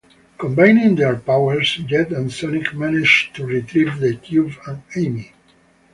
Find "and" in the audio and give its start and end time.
2.11-2.33, 4.65-4.81